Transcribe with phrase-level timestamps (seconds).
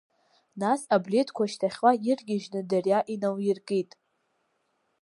[0.61, 3.91] Нас аблеҭқәа шьҭахьла иргьежьны Дариа иналиркит.